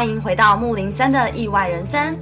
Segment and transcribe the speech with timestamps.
[0.00, 2.16] 欢迎回到木林森的意外人生。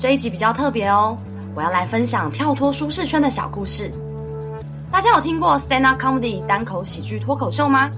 [0.00, 1.16] 这一集比较特别哦，
[1.54, 3.88] 我要来分享跳脱舒适圈的小故事。
[4.90, 7.88] 大家有听过 stand up comedy 单口喜剧脱口秀吗？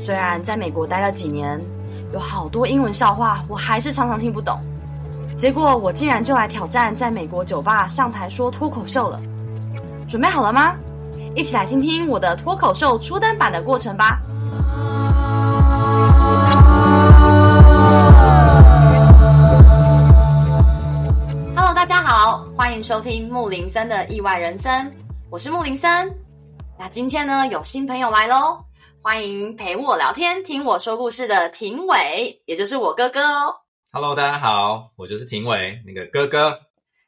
[0.00, 1.60] 虽然在美国待了几年，
[2.12, 4.58] 有好多英文笑话，我还是常常听不懂。
[5.36, 9.20] 结果我竟然就来挑战在美国酒吧上台说脱口秀了。
[10.08, 10.74] 准备好了吗？
[11.36, 14.18] 一起来听听我的脱口秀初登版的过程吧。
[21.88, 24.94] 家好，欢迎收听木林森的意外人生，
[25.30, 26.14] 我是木林森。
[26.78, 28.62] 那今天呢，有新朋友来喽，
[29.00, 33.54] 欢迎陪我聊天、听我说故事的庭伟，也就是我哥哥哦。
[33.90, 36.60] Hello，大家好，我就是庭伟，那个哥哥。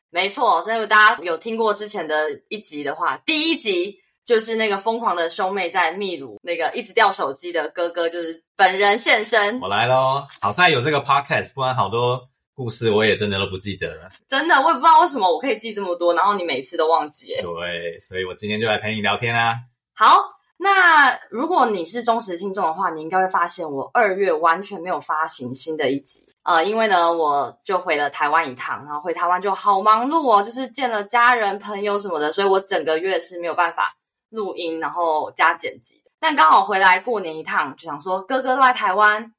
[0.09, 9.61] 没错，那如果大家有听过之前的一集的话，第一集就是那个疯狂的兄妹在秘鲁那个一直掉手机的哥哥，就是本人现身。
[9.61, 10.27] 我来喽！
[10.41, 12.30] 好在有这个 podcast，不然好多
[12.61, 14.11] 故事我也真的都不记得了。
[14.29, 17.29] 真的，我也不知道为什么我可以记这么多，然后你每次都忘记。
[17.41, 19.55] 对，所以我今天就来陪你聊天啊。
[19.95, 20.37] 好。
[20.63, 33.97] 那如果你是忠实听众的话，你应该会发现我二月完全没有发行新的一集，呃，因为呢，我就回了台湾一趟，然后回台湾就好忙碌哦，就是见了家人朋友什么的，所以我整个月是没有办法
[34.29, 36.03] 录音，然后加剪辑。
[36.21, 39.33] 但刚好回来过年一趟，就想说哥哥都在台湾。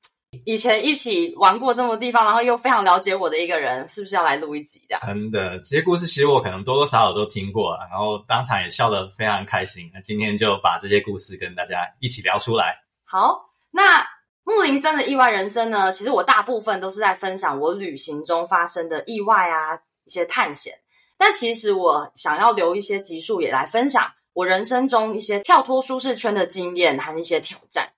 [0.46, 5.02] 以前一起玩过这么多地方，然后又非常了解我的一个人，是不是要来录一集这样？
[5.06, 9.92] 真的，这些故事其实我可能多多少少都听过，然后当场也笑得非常开心。
[9.94, 12.78] 那今天就把这些故事跟大家一起聊出来。
[13.04, 14.08] 好，那
[14.44, 15.92] 木林森的意外人生呢？
[15.92, 20.74] 其实我大部分都是在分享我旅行中发生的意外啊，一些探险。
[21.18, 27.90] 但其实我想要留一些集数也来分享我人生中一些跳脱舒适圈的经验和一些挑战。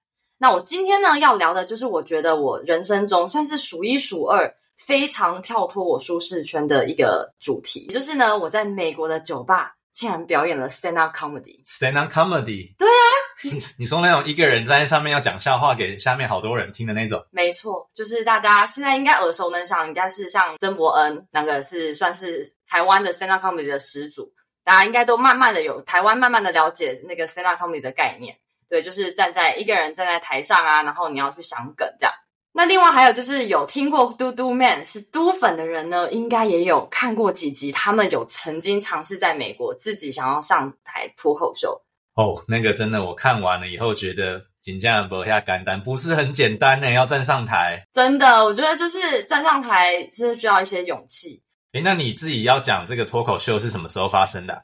[0.44, 11.64] 那我今天呢要聊的就是我觉得我人生中算是数一数二非常跳脱我舒适圈的一个主题，就是呢我在美国的酒吧竟然表演了 stand up comedy。
[11.66, 12.76] stand up comedy？
[12.78, 13.08] 对啊，
[13.46, 17.26] 你 你说那种一个人在上面要讲笑话给下面好多人听的那种？
[17.32, 24.30] 没错，就是大家现在应该耳熟能详，应该是像曾伯恩那个是算是台湾的 stand up comedy 的始祖，
[24.66, 28.36] 大家应该都慢慢的有台湾慢慢的了解那个 stand up comedy 的概念。
[28.74, 32.14] 对，就是站在一个人站在台上啊，然后你要去想梗这样。
[32.54, 41.80] 那另外还有就是有听过嘟嘟 man 是嘟粉的人呢，应该也有看过几集，他们有曾经尝试在美国自己想要上台脱口秀。
[42.16, 47.86] 哦，那个真的，我看完了以后觉得紧张不下肝胆，不是很简单呢，要站上台。
[47.94, 51.44] 真的，我觉得就是站上台是需要一些勇气。
[51.74, 54.64] 诶，那你自己要讲这个脱口秀是什么时候发生的？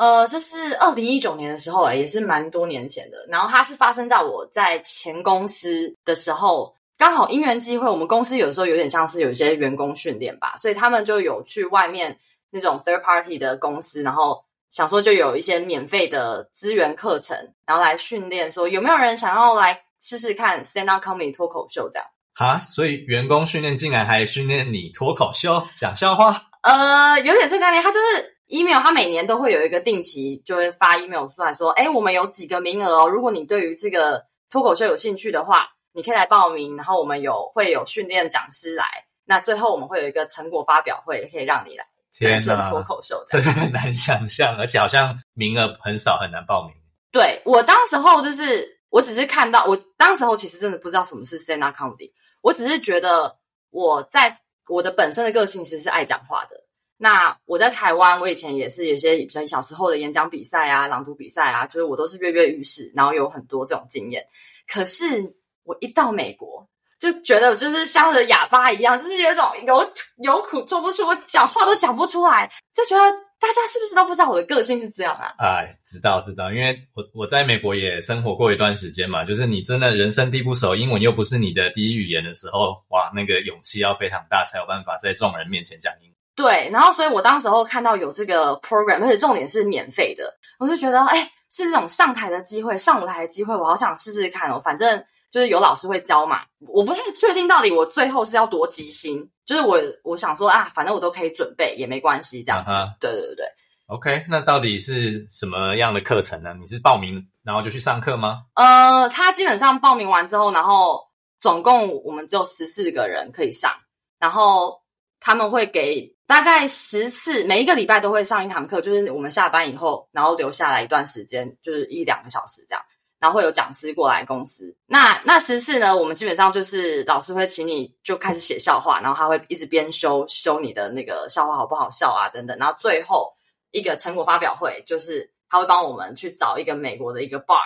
[0.00, 3.18] 呃，这是二零一九年的时候，也是蛮多年前的。
[3.28, 12.18] 然后它是发生在我在前公司的时候，刚好因缘机会，我们公司有时候有点像是有一些员工训练吧，所以他们就有去外面
[12.48, 17.36] 那种 third party 的公司，然后想说就有一些免费的资源课程，
[17.66, 22.08] 然后来训练，说有没有人想要来试试看 stand up comedy 脱口秀这样。
[22.36, 26.48] 哈，所以员工训练竟然还训练你脱口秀讲笑话？
[26.62, 28.39] 呃，有点这个概念，他就是。
[28.50, 36.76] email，他每年都会有一个定期，就会发 email 出来说，哎，我们有几个名额哦，如果你对于这个脱口秀有兴趣的话，你可以来报名。
[36.76, 38.84] 然后我们有会有训练讲师来，
[39.24, 43.22] 那最后我们会有一个成果发表会，可以让你来展现脱口秀。
[43.26, 46.74] 真的很难想象，而且好像名额很少，很难报名。
[47.12, 53.36] 对，我当时候就是，我只是看到，我当时候其实真的不知道什么是 stand up comedy，我只是觉得
[53.70, 56.56] 我在我的本身的个性其实是爱讲话的。
[57.02, 64.22] 那我在台湾，我以前也是有些比较小时候的演讲比赛啊、朗读比赛啊，就是我都是跃跃欲试，然后有很多这种经验。
[64.68, 65.34] 可是
[65.64, 66.68] 我一到美国，
[66.98, 75.32] 就觉得就是像个哑巴一样，就是有种有有苦说不出，我讲话都讲不出来，就觉得大家是不是都不知道我的个性是这样啊？
[75.38, 86.19] 哎，知道知道，因为我我在美国也生活过一段时间嘛，就是你真的人生地不熟，英文又不是你的第一语言的时候，哇，那个勇气要非常大，才有办法在众人面前讲英文。
[86.40, 94.58] 对，然后所以我当时候看到有这个 program，而且重点是免费的，我就觉得，哎，是这种上台的机会，上舞台的机会，我好想试试看哦。
[94.58, 102.70] 反正就是有老师会教嘛，我不太确定到底我最后是要多即兴，就是我我想说啊，反正我都可以准备，也没关系这样子。
[102.70, 102.94] Uh huh.
[102.98, 103.44] 对对对对。
[103.88, 106.54] OK，那到底是什么样的课程呢？
[106.58, 108.38] 你是报名然后就去上课吗？
[108.54, 111.02] 呃，他基本上报名完之后，然后
[111.38, 113.70] 总共我们只有十四个人可以上，
[114.18, 114.80] 然后
[115.20, 116.16] 他们会给。
[116.30, 122.80] 大概十次，每一个礼拜都会上一堂课，就是我们下班以后，然后留下来一段时间，就是一两个小时这样。
[123.18, 124.72] 然后会有讲师过来公司。
[124.86, 133.32] 那那十次呢，我们基本上就是老师会请你就开始写笑话，然后他会一直边修修你的那个笑话好不好笑啊等等，然后最后
[133.72, 137.58] 一个成果发表会，就是他会帮我们去找一个美国的一个 bar，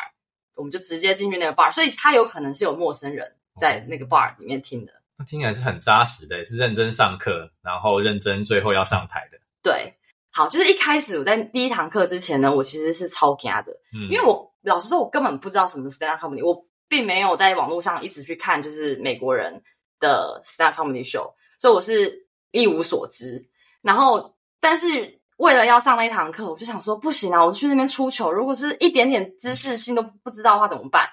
[0.57, 3.31] 我们就直接进去那个 bar，所以他有可能是有陌生人
[3.61, 4.93] 在那个 bar 里面听的。
[5.17, 9.39] 那听起来是很扎实的，也是认真上课，然后认真最后要上台的。
[9.63, 9.95] 对，
[10.33, 19.63] 好，就是一开始我在第一堂课之前呢，我其实是超惊的，嗯，因为我老实说，我根本不知道什么是 stand up comedy，我并没有在网络上一直去看就是美国人
[20.01, 23.49] 的 stand up comedy show，所以我是一无所知。
[23.83, 31.09] 然后，但是为了要上那一堂课，我就想说不行啊，我去那边出糗，如果是一点点知识性都不知道的话怎么办？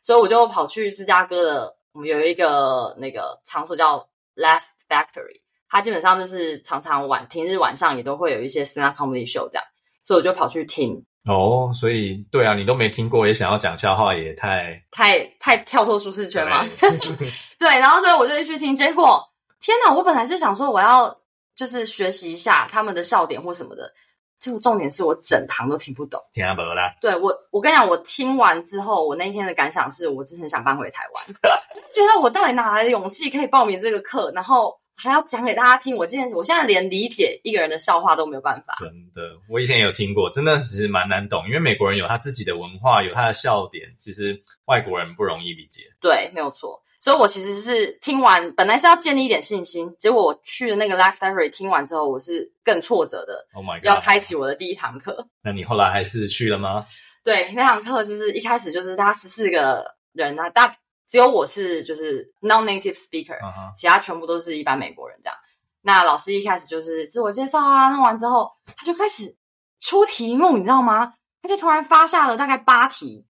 [0.00, 1.76] 所以我就跑去芝加哥的。
[1.94, 3.98] 我们有一个那个场所叫
[4.34, 9.64] Laugh Factory，它基本上就是常常晚平日晚上也都会有一些 stand comedy show 这样，
[10.02, 11.00] 所以我就跑去听。
[11.28, 16.64] 哦，所以对啊，你都没听过，也想要讲笑话，也太太太跳脱舒适圈嘛。
[17.60, 19.22] 对，然后所以我就去听，结果
[19.60, 21.16] 天哪，我本来是想说我要
[21.54, 23.90] 就是学习一下他们的笑点或什么的。
[24.44, 26.94] 结果重点是我整堂都听不懂，听不懂啦。
[27.00, 31.24] 对，我，我跟你讲，我听完之后，我那一天的感想是我真的很想搬回台湾，
[31.90, 35.96] 觉得我到底哪来的勇气可以报名这个课，然后还要讲给大家听。
[35.96, 38.76] 我今天，我现在连理解一个人的笑话都没有办法。
[38.78, 45.84] 真的，我以前有听过，真的其实蛮难懂，因为美国人有他自己的文化，有他的笑点，其实外国人不容易理解。
[46.02, 46.78] 对，没有错。
[47.04, 53.46] 所以我其实是听完，本来是要建立一点信心，结果我去的那个 Laugh Factory 听完之后，我是更挫折的。
[53.52, 53.84] Oh my god！
[53.84, 55.28] 要开启我的第一堂课。
[55.42, 56.86] 那你后来还是去了吗？
[57.22, 59.84] 对，那堂课就是一开始就是大家十四个
[60.14, 60.74] 人啊，大
[61.06, 63.76] 只有我是就是 non-native speaker，uh -huh.
[63.76, 65.36] 其他全部都是一般美国人这样。
[65.82, 69.36] 那老师一开始就是自我介绍啊，弄完之后他就开始
[69.78, 71.12] 出题目，你知道吗？
[71.42, 73.26] 他就突然发下了大概八题，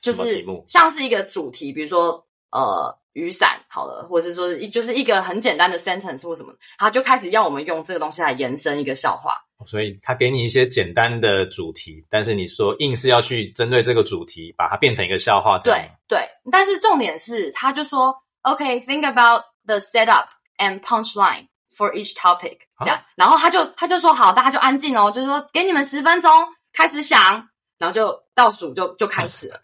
[0.00, 2.24] 就是像是一个主题，比如说。
[2.52, 9.34] 呃，雨伞好了，或者是说一就是一个很简单的 sentence 或什么，他就开始要我们用这个东西来延伸一个笑话。
[9.66, 15.58] 所以他给你一些简单的主题，但是你说硬是要去针对这个主题，把它变成一个笑话。
[15.60, 20.26] 对对，但是重点是，他就说，OK，think、okay, about the setup
[20.58, 21.46] and punchline
[21.76, 26.30] for each topic，这样，然后他就他就说好，大家就安静哦，就是说给你们十分钟
[26.72, 27.48] 开始想，
[27.78, 29.60] 然后就倒数就就开始了。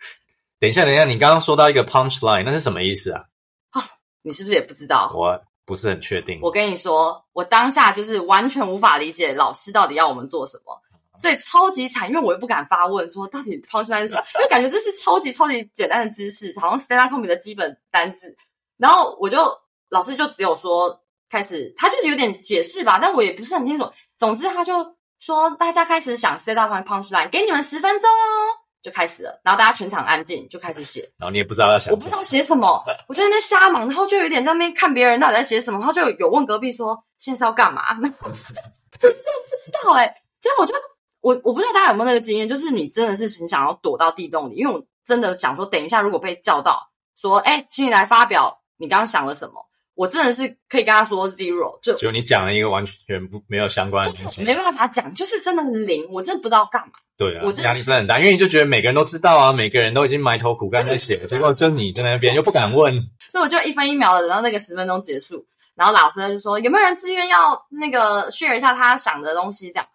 [0.60, 3.22] 等一下，等一下，你刚刚说到一个 punch line，那是什么意思啊？
[3.72, 3.80] 哦，
[4.22, 5.12] 你是不是也不知道？
[5.14, 6.40] 我不是很确定。
[6.42, 10.76] 我跟你说，我当下就是完全无法理解老师到底要我们做什么，
[11.16, 18.36] 所以超级惨，因为我又不敢发问说到底 punch line 是什么，因为感觉这是超级超级简单的知识，好像 stand up comedy 的基本单字。
[18.78, 19.38] 然后我就
[19.90, 21.00] 老师就只有说
[21.30, 23.88] 开始，他就是有点解释吧，但我也不是很清楚。
[24.16, 28.66] 总之他就说大家开始想 stand up punch line，给你们十分钟哦。
[28.82, 31.00] 就开始了，然后大家全场安静，就开始写。
[31.18, 37.82] 然后你也不知道要写，我不知道写什么，我就在那边瞎忙，然后就有点在那边看别人到底在写什么，然后就有问隔壁说现在是要干嘛？
[38.00, 39.18] 那 我是真的
[39.50, 40.14] 不知道哎、欸。
[40.40, 40.74] 结果我就
[41.20, 49.67] 我我不知道大家有没有那个经验，就是你真的是很想要躲到地洞里，因为我真的想说，等一下如果被叫到说，哎，请你来发表，你刚刚想了什么？
[49.98, 56.92] 我真的是可以跟他说 zero，就就你讲了一个完全不没有相关的东西，没办法讲，就是真的很零，我真的不知道干嘛。
[57.16, 62.94] 对啊，我压力真的很大，因为你就觉得每个人都知道啊，每个人都已经埋头苦干在写了，结果就你在那边又不敢问，
[63.32, 65.44] 所以我就一分一秒的等到那个十分钟结束，
[65.74, 69.86] 然后老师就说有没有人自愿要那个 share 一下他想的东西这样，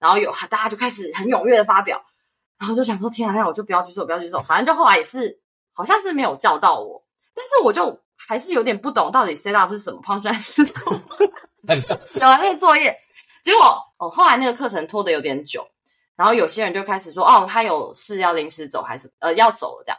[0.00, 2.02] 然后有大家就开始很踊跃的发表，
[2.58, 5.38] 然后就想说天啊，那我就不要举手，不要举手，反正就后来也是
[5.72, 7.00] 好像是没有叫到我，
[7.32, 7.96] 但是我就
[8.28, 11.00] 还是有点不懂到底 set up 是什么， punchline 是什么，
[12.06, 12.96] 写完那个作业，
[13.44, 15.66] 结果哦后来那个课程拖得有点久。
[16.14, 19.98] 然后有些人就开始说：“哦，他有事要临时走，还是呃要走了这样。”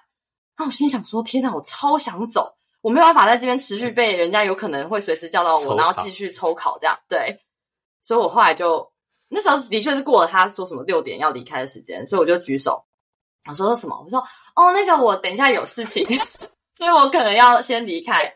[0.55, 7.37] 那我心想说：“天哪，我超想走，我没有办法在这边持续被人家有可能会随时叫到我，然后继续抽考这样。”对，
[8.03, 8.89] 所以我后来就
[9.27, 12.85] 那时候的确是过了他说什么六点要离开的时间，所以我就举手。
[13.49, 13.99] 我说，说什么？
[14.01, 14.19] 我说
[14.55, 16.05] ：“哦，那个我等一下有事情，
[16.73, 18.33] 所以我可能要先离开。”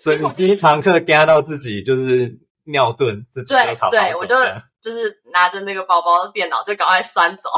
[0.00, 4.36] 所以你第一堂课加到自己就是尿遁，自己对对，我就。
[4.82, 7.48] 就是拿着那个包包的电脑就赶快酸走，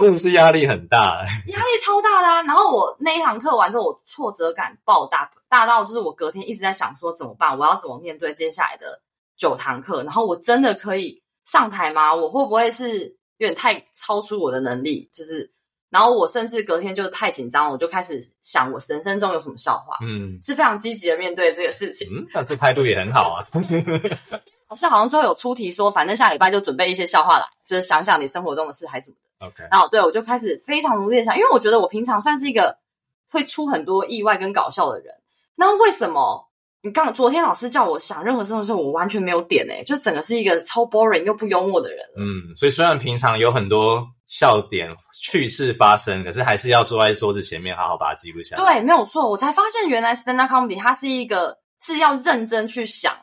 [0.00, 2.42] 真的是压力很大， 压力超大啦啊！
[2.44, 9.02] 然后我那一堂课完之后，我挫折感爆大，大到就是我隔天一直在想说怎么办，我要怎么面对接下来的
[9.36, 10.02] 九堂课？
[10.04, 12.14] 然后我真的可以上台吗？
[12.14, 13.00] 我会不会是
[13.36, 15.10] 有点太超出我的能力？
[15.12, 15.52] 就是，
[15.90, 22.08] 然后我甚至隔天就太紧张，我就开始想我人生中有什么笑话，嗯，是非常积极的面对这个事情。
[22.10, 23.44] 嗯，那这态度也很好啊。
[24.68, 29.46] 老师好像最后有出题说，反正下礼拜就准备一些笑话来，就是想想你生活中的事还是什么的。
[29.46, 32.76] OK，然后对我就开始非常努力的想，因为我觉得我平常算是一个
[33.30, 35.14] 会出很多意外跟搞笑的人。
[35.54, 36.48] 那为什么
[36.82, 42.04] 你刚昨天老师叫我想任何事的时候，我完全没有点呢，就整个是一个超 boring 又不幽默的人。
[42.16, 44.88] 嗯，所以虽然平常有很多笑点
[45.22, 48.62] 趣事发生，可是还是要坐在桌子前面好好把它记录下来。
[48.62, 53.16] 对，没有错，我才发现原来 stand up comedy 它是一个是要认真去想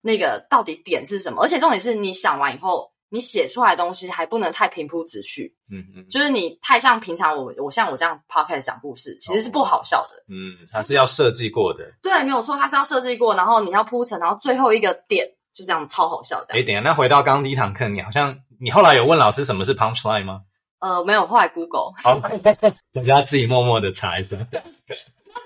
[0.00, 2.90] 那个到底点是什么，而且重点是你想完以后。
[3.10, 10.22] 你写出来的东西还不能太平铺直叙，嗯嗯，就是你太像平常我我像我这样 podcast 讲故事，其实是不好笑的。
[10.28, 11.90] 嗯，它是要设计过的。
[12.02, 16.62] 对，没有错，它是要设计过，然后你要铺陈，然后最后一个点就这样超好笑这样。
[16.62, 20.42] 诶，等一下，那回到刚刚第一堂课，你好像你后来有问老师什么是 punch line 吗？
[20.80, 22.18] 呃，没有，后来 Google，好，
[22.92, 24.36] 大家自己默默的查一下。
[24.50, 24.60] 对，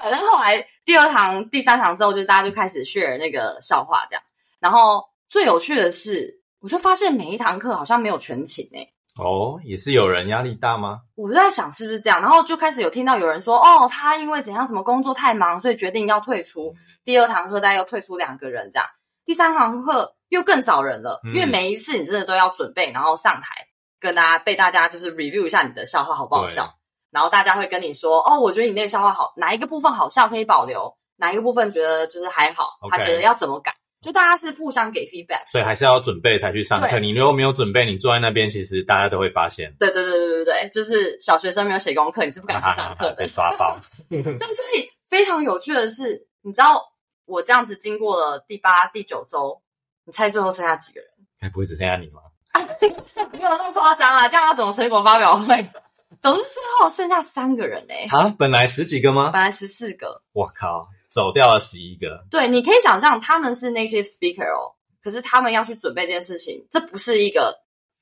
[0.00, 4.22] 反正后来第二堂、第三堂之后，就大家就开始 share 那个笑话这样，
[4.60, 6.40] 然后最有趣的是。
[6.62, 8.88] 我就发现每一堂课好像没有全勤诶。
[9.18, 11.00] 哦，也是有人压力大吗？
[11.16, 16.72] 我就在想是不是这样，然后就开始有听到有人说，哦，他因为怎样什么工作太忙，所以决定要退出。
[17.02, 18.86] 第二堂课大概又退出两个人这样，
[19.24, 23.66] 第三堂课又更少人了，因为每一次你真的都要准备，然后上台
[24.02, 26.68] 跟大家被大家就是 review 一下你的笑话好不好笑，
[27.10, 33.72] 然后大家会跟你说，哦，我觉得你那个笑话好，哪一个部分好笑可以保留，哪一个部分觉得就是还好，他觉得要怎么改。
[34.00, 36.98] 就大家是互相给 feedback，所以还是要准备才去上课。
[36.98, 39.72] 你如果没有准备，你坐在那边，其实大家都会发现。
[39.78, 43.78] 对对对对对对，就是小学生没有写功课，你是不敢去上课的， 被刷爆。
[44.10, 44.60] 但是
[45.08, 46.82] 非常有趣的是，你知道
[47.26, 49.62] 我这样子经过了第八、第九周，
[50.04, 51.08] 你猜最后剩下几个人？
[51.38, 52.22] 该不会只剩下你吗？
[52.52, 52.60] 啊，
[53.32, 54.28] 没有那么夸张啊！
[54.28, 55.56] 这样要怎么成果发表会？
[56.20, 58.06] 总之最后剩下三个人哎。
[58.10, 59.30] 啊，本来十几个吗？
[59.32, 60.22] 本来十四个。
[60.32, 60.88] 我靠！
[61.10, 67.54] 走掉了十一个，对，你可以想象他们是 native speaker 哦，可是他们要去准备这件事情，这不是一个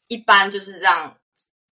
[0.06, 1.12] 一般就是这样，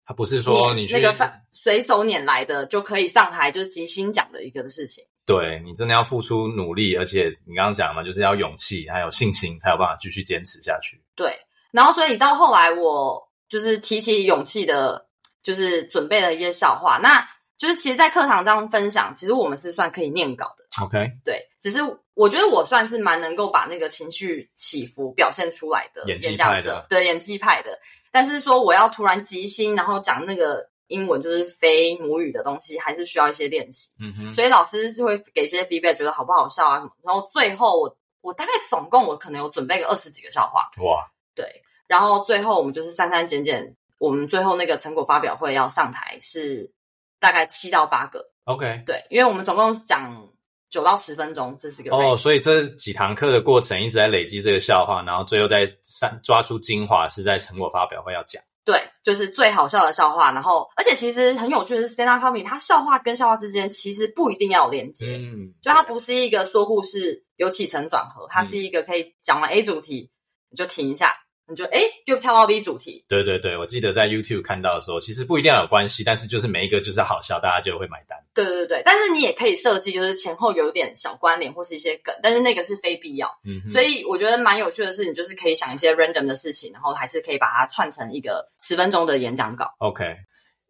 [0.06, 5.04] 他不是说你去那个随手拈来的就可以上台就是即兴讲的一个的事情。
[5.26, 11.02] 对，你真的要付出努力，而且你刚刚讲嘛，就是要勇气还有信心，才有办法继续坚持下去。
[11.16, 11.36] 对，
[11.74, 15.08] 然后所以到后来我就是提起勇气的，
[15.44, 17.28] 就是准备了一些笑话，那。
[17.56, 20.84] 就是其实，在课堂上分享，其实我们是算可以念稿的。
[20.84, 21.80] OK，对，只是
[22.14, 27.80] 我觉得我算是蛮能够把那个情绪起伏表现出来的演技派的，对，演技派的。
[28.12, 33.92] 但是说我要突然即兴，然后讲那个英文就是非母语的东西，还是需要一些练习。
[34.02, 36.92] 嗯哼，所以老师是会给一些 feedback，觉得好不好笑啊什么。
[37.02, 40.68] 然后最后我我大概总共我可能有准备个二十几个笑话。
[40.84, 41.46] 哇，对。
[41.88, 46.72] 然后最后我们就是删删减减，我们最后那个成果发表会要上台是。
[47.20, 50.30] 大概七到八个，OK，对，因为我们总共讲
[50.70, 58.44] 九到十分钟，这是个哦，所以这几堂课的过程一直在累积这个笑话，然后最后再三抓出精华，是在成果发表会要讲。
[58.66, 70.12] 对，就是最好笑的笑话，然后而且其实很有趣的是，stand up comedy 它笑话跟笑话之间其实不一定要有连接，嗯，就它不是一个说故事有起承转合，它是一个可以讲完 A 主题
[70.54, 71.12] 你就停一下。
[71.46, 73.04] 你就诶又跳到 B 主题。
[73.10, 78.18] 对对对，我记得在 YouTube 看到的时候，其实不一定要有关系，但是就是每一个就是好笑，大家就会买单。
[78.34, 83.28] 对对对，但是你也可以设计，就是前后有点小关联或是一些梗，但是那个是非必要。
[83.46, 89.70] 嗯哼，所以我觉得蛮有趣的是，你就是可以想一些 random 的事情，然后还是可以把它串成一个十分钟的演讲稿。
[89.80, 90.06] OK，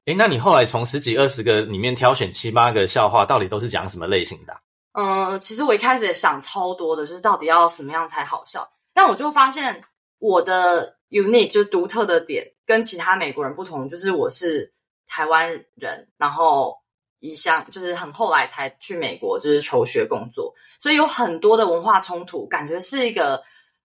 [0.06, 4.58] 诶那你后来从十几二十个里面挑选七八个笑话，到底都是讲什么类型的？
[4.94, 9.84] 嗯，其实我一开始也想超多的，就是到底要什么样才好笑，但我就发现
[10.20, 10.98] 我的。
[11.14, 14.74] unique 就独特的点跟其他美国人不同，就是我是
[15.06, 16.76] 台湾人，然后
[17.20, 23.44] 一向就是很后来才去美国就是求学工作，所以有很多的文化冲突，感觉是一个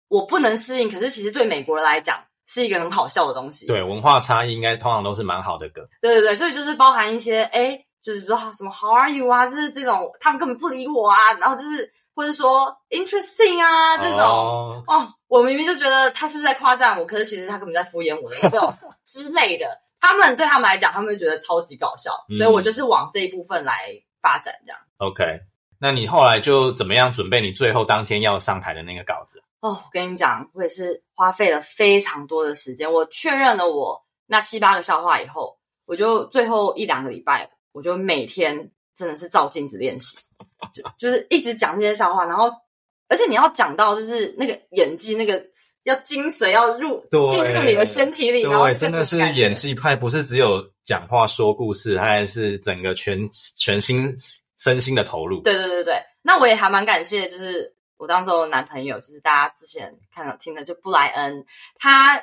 [0.08, 3.68] 我不能适应，可是其实对美国人来讲是一个很好笑的东西。
[3.68, 5.86] 对，文化差异应该通常都是蛮好的梗。
[6.02, 11.88] 对对对，所以就是包含一些哎就是说什么 How are you 啊，就是这种他们根本不理我啊，然后就是。
[12.14, 18.72] 或者说 interesting 啊，这种哦，哦，我明明就觉得他是不是在夸赞我，可是其实他根本在敷衍我的这种
[19.04, 19.66] 之类的。
[20.00, 23.90] 他们对他们来讲，他们会觉得超级搞笑，嗯、所以我就是往这一部分来
[24.20, 24.78] 发展这样。
[24.98, 25.24] OK，
[25.78, 29.42] 那你后来就怎么样准备你最后当天要上台的那个稿子？
[29.60, 32.92] 哦，我跟你讲，我也是花费了非常多的时间。
[32.92, 38.70] 我确认了我那七八个笑话以后，我就最后一两个礼拜，我就每天。
[38.96, 40.16] 真的是照镜子练习，
[40.72, 42.50] 就就是一直讲这些笑话，然后
[43.08, 45.44] 而且你要讲到就是那个演技，那个
[45.82, 54.14] 要精髓要入进入你的身体里，对然后真的是演技派，不是只有讲话说故事，它还是整个全全心
[54.56, 55.42] 身心的投入。
[55.42, 61.44] 对对对对，那我也还蛮感谢，就是我当时候的男朋友，就是大家之前看到听的就布莱恩，
[61.78, 62.22] 他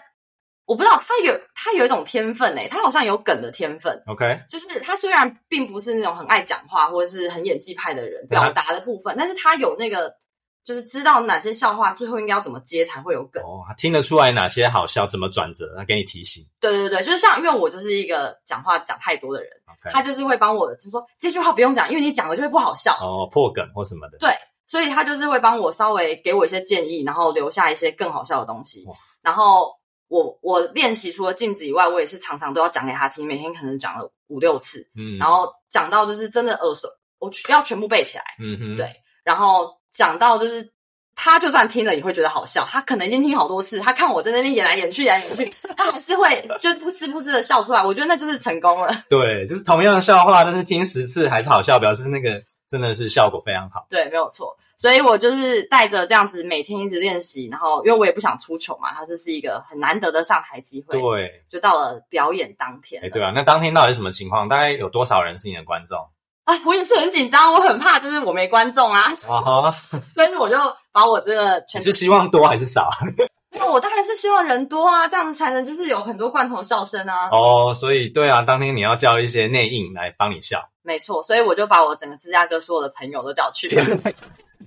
[0.72, 4.02] 我不知道他有他有一种天分诶，他好像有梗的天分。
[4.08, 10.16] OK，就是他虽然并不是那种很爱讲话或者是很演技派的人，表达的部分，但是他有那个。
[10.64, 16.46] 就是知道哪些笑话最后应该要怎么接才会有梗哦，听得出来哪些好笑，怎么转折，他给你提醒。
[16.60, 19.92] 对对对，就是像因为我就是一个讲话讲太多的人，Okay.
[19.92, 24.20] 他就是会帮我，就说这句话不用讲，因为你讲了就会不好笑哦，破梗或什么的。
[24.20, 24.30] 对，
[24.68, 28.86] 所以他就是会帮我稍微给我一些建议，然后留下一些更好笑的东西。
[29.24, 29.74] 然后
[30.12, 36.88] 我我练习除了镜子以外，我也是常常都要讲给他听，每天可能讲了五六次，嗯，然后讲到就是真的耳熟，
[37.20, 38.92] 我需要全部背起来，嗯哼，对，
[39.24, 39.80] 然后。
[39.94, 40.72] 讲到就是，
[41.16, 42.64] 他就算听了也会觉得好笑。
[42.64, 47.84] 他可能已经听好多次，他看我在那边演来演去，演来演去，他还是会就噗嗤噗嗤的笑出来。
[47.84, 48.90] 我觉得那就是成功了。
[49.12, 53.86] 对，就是同样的笑话，但是听十次还是好笑，表示那个真的是效果非常好。
[53.90, 54.56] 对，没有错。
[54.82, 61.00] 所以我就是带着这样子每天一直练习，然后因为我也不想出糗嘛，它这是一个很难得的上台机会。
[61.00, 63.00] 对，就到了表演当天。
[63.04, 64.50] 哎，对啊，那当天到底是什么情况？
[64.50, 66.00] 大概有多少人是你的观众？
[66.46, 70.58] 啊，我也是很紧张，我很怕，就是我没观众啊，啊所以 我就
[70.92, 71.80] 把我这个全。
[71.80, 72.90] 你是希望多还是少？
[73.54, 77.30] 那我当然是希望人多啊，这样子才能就是有很多罐头笑声啊。
[77.32, 80.68] 哦，所以对啊，当天你要叫一些内应来帮你笑。
[80.82, 83.96] 没错，所以我就把我整个芝加哥所有的朋友都叫去了。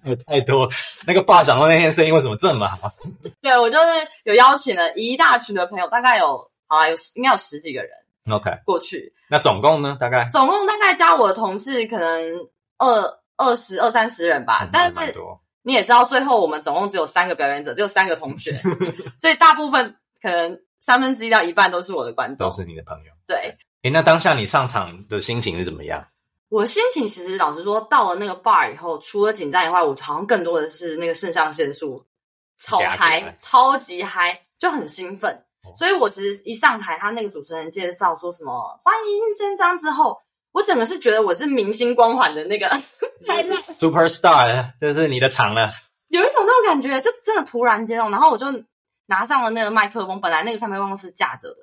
[0.05, 0.69] 有 太多，
[1.07, 2.89] 那个爸讲的那天声音为什么这么好？
[3.41, 3.85] 对，我就是
[4.25, 7.91] 有邀请了一大群的朋友，大概有啊有应该有十几个人。
[8.31, 9.13] OK，过去。
[9.29, 9.97] 那总共呢？
[10.01, 12.49] 大概总共大概加我的同事可能
[12.79, 14.65] 二二十二三十人吧。
[14.65, 15.15] 嗯、但是
[15.63, 18.57] 你也知道，最后我们总共只有三个表演者，只有三个同学，
[19.19, 23.13] 所以大部分可能三分之一到一半都是我的观众，都是你的朋友。
[23.27, 23.55] 对。
[23.83, 26.03] 诶，那当下你上场的心情是怎么样？
[26.55, 32.01] 我心情其实老实说，到了那个 bar 以后，除了紧张以外，我好像更多的是那个肾上腺素
[32.59, 35.45] 超嗨，超级嗨，就很兴奋。
[35.77, 38.53] 所以我其实一上台，他那个主持人介绍说什么
[38.85, 40.17] “欢迎玉珍章”之后，
[40.53, 42.69] 我整个是觉得我是明星光环的那个，
[43.67, 45.73] superstar，这是你的场了。
[46.07, 48.47] 有一种这种感觉，就真的突然间哦，然后我就
[49.07, 51.57] 拿上了那个麦克风，本来那个上面麦克风是架着的，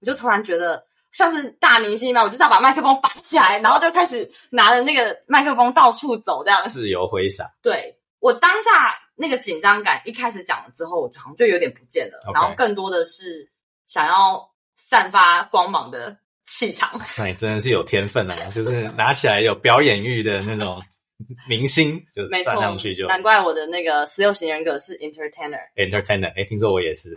[0.00, 7.50] 我就突然觉得像是大明星嘛，我就是要把麦克风拔起来，然后就开始拿着那个麦克风到处走，这样自由挥洒。
[7.62, 7.96] 对。
[8.18, 12.34] 我当下那个紧张感一开始讲了之后，我好像就有点不见了，Okay.
[12.34, 13.48] 然后更多的是
[13.86, 17.00] 想要散发光芒的气场。
[17.16, 20.82] 那你真的是有天分啊，就是拿起来有表演欲的那种
[21.46, 23.06] 明星，就站上去就。
[23.06, 26.32] 难怪我的那个十六型人格是 entertainer，entertainer。
[26.36, 27.16] 哎，听说我也是，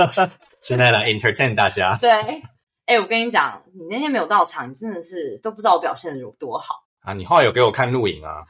[0.60, 1.96] 现在来 entertain 大家。
[1.98, 2.10] 对，
[2.92, 7.14] 哎，我跟你讲，你那天没有到场，你真的是都不知道我表现的有多好啊！
[7.14, 8.44] 你后来有给我看录影啊？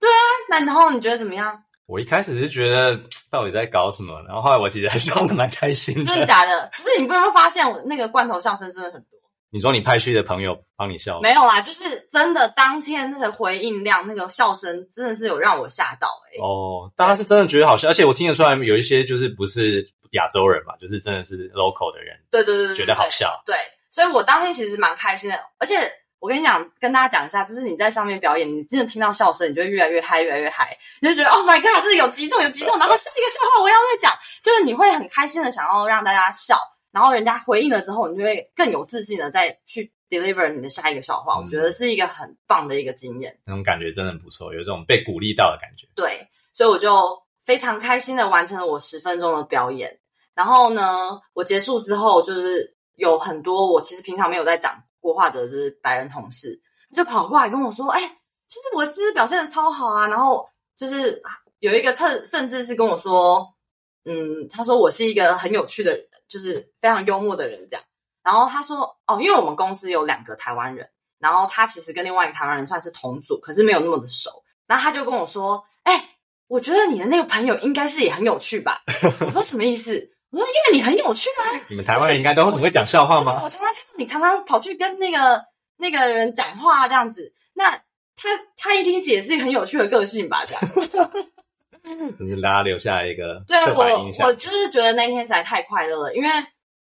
[0.00, 0.18] 对啊，
[0.50, 1.56] 那然后你觉得怎么样？
[1.86, 2.98] 我一开始是觉得
[3.30, 6.04] 到底在搞什么，然后后来我其实还笑得蛮开心的。
[6.04, 6.68] 真的假的？
[6.82, 9.10] 不是你不会发现我那个罐头笑声真的很多。
[9.50, 11.20] 你说你派去的朋友帮你笑？
[11.20, 16.42] 没有啦，就是真的当天那个回应量，那个笑声真的是有让我吓到哎、欸。
[16.42, 22.18] 哦，大家是真的觉得好笑，而且我听得出来有一些就是不是亚洲人嘛，就是真的是 local 的人。
[22.32, 23.40] 对对对对，觉得好笑。
[23.46, 23.56] 对，
[23.96, 25.90] 所以我当天其实蛮开心的，而且。
[26.18, 36.58] 我跟你讲，跟大家讲一下，就是你在上面表演，你真的听到笑声，你就会越来越嗨，越来越嗨，你就觉得 Oh my God，这是有击中，有击中，然后下一个笑话我要再讲，就是你会很开心的想要让大家笑，
[36.90, 41.34] 然后人家回应了之后，你就会更有自信的再去 deliver 你的下一个笑话。
[41.34, 45.86] 嗯、我觉得是一个很棒的一个经验，那种感觉真的很不错，有这种被鼓励到的感觉。
[45.94, 49.96] 对，所以我就非常开心的完成了我十分钟的表演。
[50.34, 54.82] 然后呢，我结束之后，就是有很多我其实平常没有在讲。
[54.98, 56.60] 国话的就是白人同事，
[56.92, 58.00] 就跑过来跟我说：“哎、
[58.48, 60.44] 其实我其实表现的超好啊。”然后
[60.76, 61.22] 就是
[61.60, 63.46] 有一个特，甚至是跟我说
[64.04, 67.84] ：“嗯，他说我是一个很有趣的人，就是非常幽默的人。”这样。
[68.24, 76.16] 然后他说：“哦，因为我们公司有两个台湾人，然后他其实跟另外一个台湾人算是同组，可是没有那么的熟。”然后他就跟我说：“哎、
[76.48, 78.82] 我觉得你的那个朋友应该是也很有趣吧？”
[79.24, 81.54] 我说：“什么意思？”我说：“因为你很有趣啊！
[81.68, 85.42] 你们台湾人应该都很会讲笑话吗？” 我常常你常常跑去跟那个
[85.76, 87.70] 那个人讲话这样子，那
[88.16, 90.44] 他他一定也是一个很有趣的个性吧？
[90.44, 90.54] 这
[90.98, 91.10] 样，
[92.18, 96.28] 真是大家留下来一个对我我就是觉得那一天实在太快乐了，因为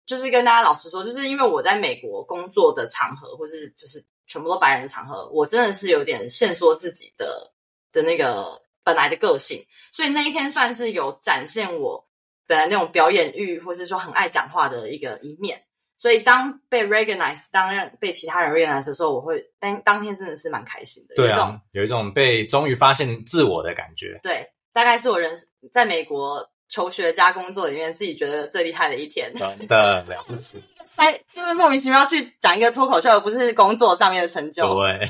[0.06, 7.52] 就是跟大家老实说，就是因为我在美国工作的场合，或是就是全部都白人的场合，我真的是有点限缩自己的
[7.92, 12.08] 的那个本来的个性，所以那一天算是有展现我。
[12.48, 15.64] 本来那种表演欲，或是说很爱讲话的一个一面，
[15.98, 21.16] 所以当被 recognize，当被其他人 recognize 的时候，我会当当天真的是蛮开心的。
[21.16, 24.20] 对啊，有一种，有一种被终于发现自我的感觉。
[24.22, 25.38] 对，大概是我人
[25.72, 29.32] 在美国求学加工作里面自己觉得最厉害的一天。
[29.34, 30.62] 真 的了不起！
[30.98, 34.68] 哎，就是莫名其妙去讲一个脱口秀，而不是工作上面的成就。
[34.74, 35.08] 对，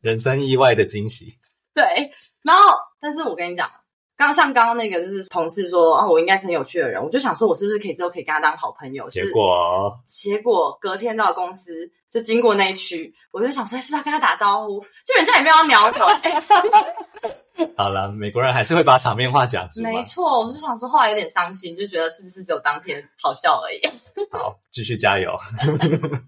[0.00, 1.34] 人生意外的惊喜。
[1.74, 1.84] 对，
[2.42, 3.68] 然后，但是我跟你讲。
[4.20, 9.08] 刚像刚刚那个就是同事说啊，我应该是很有趣的人，我就想说，我是不是可以之后可以跟他当好朋友？
[9.08, 14.78] 结果，结果隔天到公司就经过那一区，我就想说，是不是要跟他打招呼？
[15.06, 15.90] 就人家也没有要鸟我。
[17.78, 19.80] 好了，美国人还是会把场面话讲出。
[19.80, 23.80] 没错，我就想说，后来有点伤心，就觉得是不是只有当天好笑而已？
[24.30, 25.34] 好，继续加油。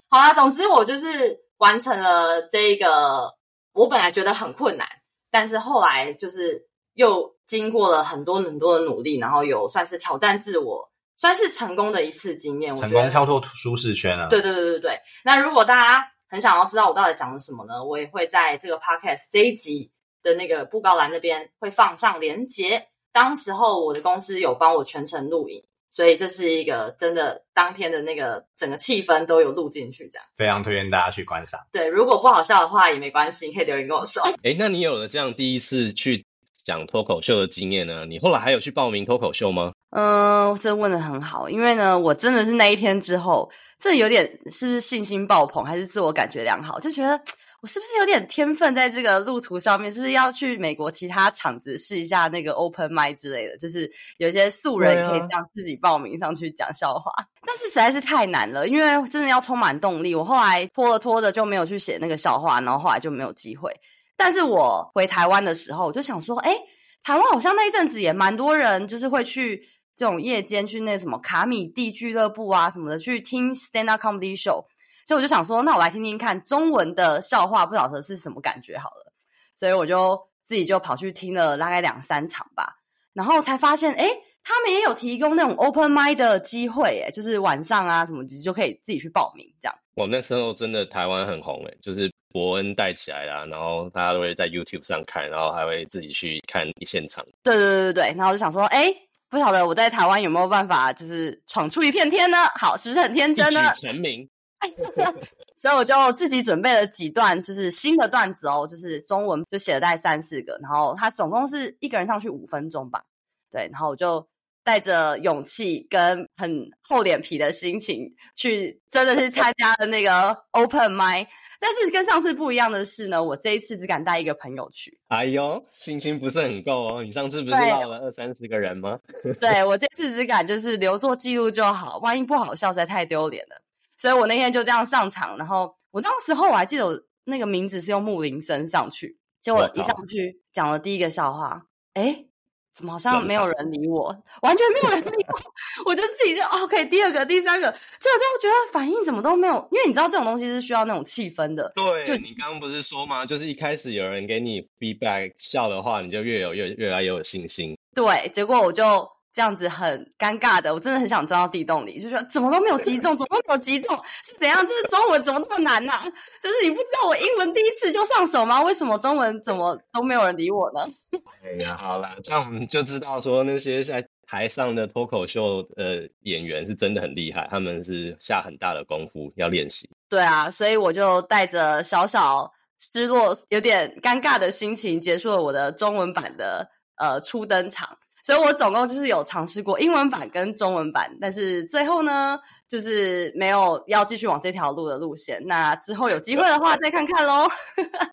[0.08, 3.34] 好啦，总之我就是完成了这一个，
[3.74, 4.88] 我本来觉得很困难，
[5.30, 7.30] 但是后来就是又。
[7.52, 12.74] 经过了很多很多的努力，然后有算是挑战自我，算是成功的一次经验。
[12.74, 14.28] 成功跳脱舒适圈啊！
[14.30, 14.98] 对对对对对。
[15.22, 17.84] 那如果大家很想要知道我到底讲了什么呢？
[17.84, 19.90] 我也会在这个 podcast 这一集
[20.22, 22.88] 的那个布告栏那边会放上连结。
[23.12, 31.60] 当时候我的公司有帮我全程录影，所以这是一个真的当天的那个整个气氛都有录进去，这样非常推荐大家去观赏。
[31.70, 34.22] 对，如果不好笑的话也没关系，你可以留言跟我说。
[34.42, 36.24] 诶，那你有了这样第一次去。
[36.64, 38.04] 讲脱口秀的经验呢？
[38.06, 39.72] 你后来还有去报名脱口秀吗？
[39.90, 47.20] 嗯、呃，这问的很好，因为呢，我真的是那一天之后，这有点是不是信心爆棚，还是自我感觉良好，就觉得
[47.60, 49.92] 我是不是有点天分在这个路途上面？
[49.92, 53.56] 是不是要去美国其他场子试一下那个 open mic 之类的？
[53.58, 60.14] 就是有一些素人可以这样自己报名上去讲笑话，啊、但是实在是太难了，因为真的要充满动力。
[60.14, 63.70] 我后来拖着拖着就没有去写那个笑话，然后后来就没有机会。
[64.16, 66.56] 但是我回台湾的时候，我就想说，哎，
[67.02, 74.64] 台湾好像那一阵子也蛮多人，就是会去这种夜间去那什么卡米地俱乐部啊什么的去听 stand up comedy show。
[75.04, 79.12] 所以我就想说，那我来听听看中文的笑话，不晓得是什么感觉好了。
[79.56, 82.76] 所以我就自己就跑去听了大概两三场吧，
[83.12, 84.08] 然后才发现，哎，
[84.44, 89.76] 他们也有提供那种 open mind 的机会，哎，就是晚上啊什么就就可以自己去报名这样。
[89.94, 92.12] 我那时候真的台湾很红，哎，就是。
[92.32, 97.24] 博恩带起来啦，然后大家都会在 YouTube 上看，然后还会自己去看现场。
[97.42, 98.92] 对对对对对，然后我就想说，哎，
[99.28, 102.38] 不晓得我在台湾有没有办法，就是闯出一片天呢？
[102.58, 103.72] 好，是不是很天真呢？
[103.74, 104.28] 成名。
[105.56, 113.02] 所以我就自己准备了几段，就是新的段子哦，就是中文就写了大概三四个，然后他总共是一个人上去五分钟吧。
[113.50, 114.24] 对，然后我就
[114.62, 121.26] 带着勇气跟很厚脸皮的心情去，真的是参加了那个 Open Mic。
[121.62, 124.98] 但是跟上次不一样的是呢，我这一次只敢带一个朋友去。
[125.06, 127.04] 哎呦，信心不是很够哦！
[127.04, 128.98] 你上次不是闹了二三十个人吗？
[129.40, 133.62] 对，我这次只敢就是留作记录就好，万一不好笑实在太丢脸了。
[133.96, 142.26] 所以我那天就这样上场，然后我当时候我还记得我那个名字是用木林森上去，结果一上去讲了第一个笑话，哎。
[142.72, 144.04] 怎么好像没有人理我？
[144.42, 145.40] 完全没有人理我，
[145.90, 146.84] 我就自己就 OK。
[146.86, 151.72] 第二个、第三个，就我就觉得反应怎么都没有，因为你知道这种东西是需要那种气氛的。
[151.76, 153.26] 对，就你刚刚不是说吗？
[153.26, 157.76] 就是一开始有人给你 feedback 笑的话，你就越有越越来越有信心。
[157.94, 159.08] 对，结果我就。
[159.32, 164.60] 这样子很尴尬的，我真的很想钻到地洞里，就说怎么都没有击中，怎么都没有击中， 是怎样？
[164.66, 166.02] 就是中文怎么这么难呢、啊？
[166.40, 168.62] 就是你不知道我英文第一次就上手吗？
[168.62, 170.86] 为什么中文怎么都没有人理我呢？
[171.44, 179.88] 哎呀，好啦，这样我们就知道说那些在台上的脱口秀呃演员是真的很厉害，他们是下很大的功夫要练习。
[180.10, 187.96] 对啊，所以我就带着小小失落、有点尴尬的心情，结束了我的中文版的呃初登场。
[188.22, 195.42] 所以我总共就是有尝试过英文版跟中文版，但是最后呢，就是没有要继续往这条路的路线。
[195.44, 197.48] 那之后有机会的话，再看看喽。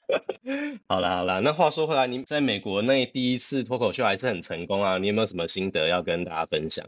[0.89, 4.97] 好啦好啦，那话说回来，你在美国那第一次脱口秀还是很成功啊？
[4.97, 6.83] 你有没有什么心得要跟大家分享？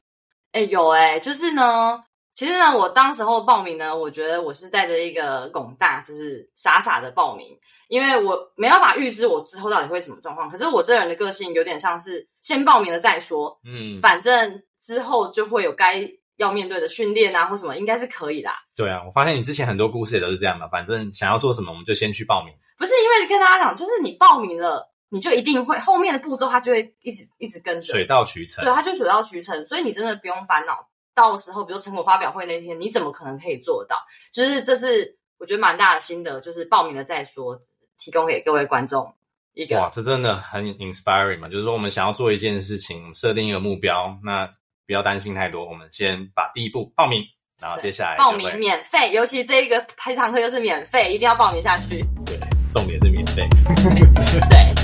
[0.53, 7.47] 哎、欸，有哎、欸，就是呢，其实呢，我当时候报名呢，我觉得我是带着一个拱大，就是傻傻的报名。
[7.87, 18.49] 因为我没办法预知我之后到底会什么状况，可是我这人的个性有点像是先报名了再说，嗯，反正之后就会有该要面对的训练啊或什么，应该是可以的。
[18.77, 22.53] 对啊，我发现你之前很多故事也都是这样的，反正想要做什么我们就先去报名。
[22.77, 28.63] 不是因为跟大家讲，就是你报名了，你就一定会后面的步骤，它就会一直一直跟着，水到渠成。
[28.63, 33.97] 对，它就水到渠成，所以你真的不用烦恼，到时候比如成果发表会那天，你怎么可能可以做到？
[34.32, 37.60] 就是这是我觉得蛮大的心得，就是报名了再说。
[38.04, 39.15] 提供给各位观众
[39.54, 41.47] 一个哇，这真的很 inspiring 嘛！
[41.47, 44.50] 就是说，我们想要做一件事情，设定一个目标，那
[44.88, 47.24] 不要担心太多，我们先把第一步报名，
[47.62, 52.04] 然后接下来报名免费，尤其这一个开堂课又是免费，一定要报名下去。
[52.26, 52.39] 对，
[52.71, 53.47] 重点是免费。
[54.50, 54.80] 对。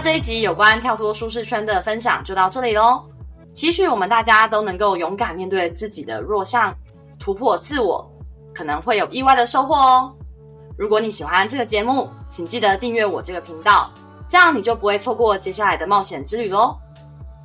[0.00, 3.02] 这一集有关跳脱舒适圈的分享就到这里喽。
[3.52, 6.74] 期许我们大家都能够勇敢面对自己的弱项，
[7.18, 8.10] 突破自我，
[8.54, 10.10] 可能会有意外的收获哦。
[10.78, 13.90] 如果你喜欢这个节目，请记得订阅我这个频道，
[14.28, 16.74] 这样你就不会错过接下来的冒险之旅喽。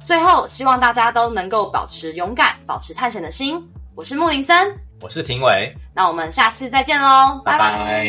[0.05, 3.61] 最后，希望大家都能够保持勇敢，保持探险的心。
[3.95, 8.07] 我是木林森，我是廷伟，那我们下次再见喽，拜拜。